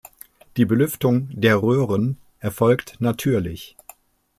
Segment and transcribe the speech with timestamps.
[0.57, 3.77] Die Belüftung der Röhren erfolgt natürlich.